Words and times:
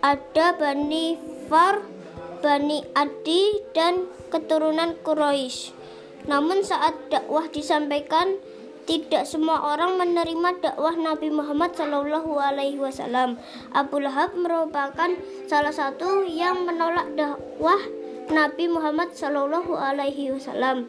Ada 0.00 0.56
Bani 0.56 1.20
Far, 1.44 1.84
Bani 2.40 2.80
Adi 2.96 3.60
dan 3.76 4.08
keturunan 4.32 4.96
Quraisy. 5.04 5.76
Namun 6.24 6.64
saat 6.64 6.96
dakwah 7.12 7.52
disampaikan, 7.52 8.40
tidak 8.88 9.28
semua 9.28 9.76
orang 9.76 10.00
menerima 10.00 10.64
dakwah 10.64 10.96
Nabi 10.96 11.28
Muhammad 11.28 11.76
Shallallahu 11.76 12.32
Alaihi 12.32 12.80
Wasallam. 12.80 13.36
Abu 13.76 14.00
Lahab 14.00 14.32
merupakan 14.40 15.12
salah 15.48 15.72
satu 15.72 16.24
yang 16.24 16.64
menolak 16.64 17.12
dakwah 17.12 17.80
Nabi 18.32 18.72
Muhammad 18.72 19.12
Shallallahu 19.12 19.76
Alaihi 19.76 20.32
Wasallam. 20.32 20.88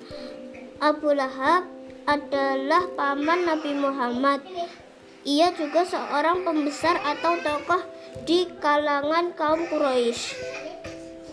Abu 0.80 1.12
Lahab 1.12 1.68
adalah 2.08 2.88
paman 2.96 3.44
Nabi 3.44 3.72
Muhammad. 3.76 4.40
Ia 5.26 5.52
juga 5.58 5.82
seorang 5.84 6.46
pembesar 6.46 7.02
atau 7.02 7.42
tokoh 7.42 7.82
di 8.30 8.46
kalangan 8.62 9.34
kaum 9.34 9.66
Quraisy. 9.66 10.38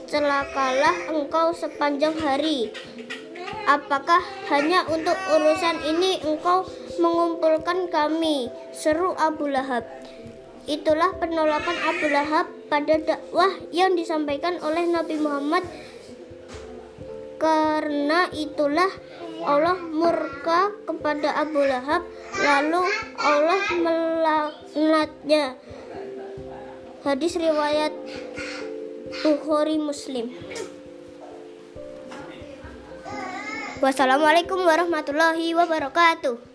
Celakalah 0.09 1.13
engkau 1.13 1.53
sepanjang 1.53 2.17
hari 2.21 2.73
Apakah 3.63 4.19
hanya 4.51 4.83
untuk 4.91 5.15
urusan 5.15 5.87
ini 5.87 6.19
engkau 6.27 6.67
mengumpulkan 6.99 7.87
kami? 7.95 8.51
Seru 8.75 9.15
Abu 9.15 9.47
Lahab. 9.47 9.87
Itulah 10.67 11.15
penolakan 11.23 11.79
Abu 11.87 12.11
Lahab 12.11 12.51
pada 12.67 12.99
dakwah 12.99 13.55
yang 13.71 13.95
disampaikan 13.95 14.59
oleh 14.67 14.83
Nabi 14.91 15.15
Muhammad. 15.15 15.63
Karena 17.39 18.27
itulah 18.35 18.91
Allah 19.43 19.75
murka 19.75 20.71
kepada 20.87 21.35
Abu 21.43 21.61
Lahab, 21.67 22.07
lalu 22.39 22.83
Allah 23.19 23.63
melaknatnya. 23.75 25.45
Hadis 27.03 27.35
riwayat 27.35 27.91
Bukhari 29.27 29.77
Muslim. 29.83 30.31
Wassalamualaikum 33.83 34.63
warahmatullahi 34.63 35.59
wabarakatuh. 35.59 36.52